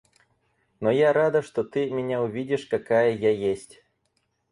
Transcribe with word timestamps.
Но 0.79 0.89
я 0.89 1.13
рада, 1.13 1.43
что 1.43 1.63
ты 1.63 1.91
меня 1.91 2.23
увидишь 2.23 2.65
какая 2.65 3.11
я 3.11 3.29
есть. 3.29 3.83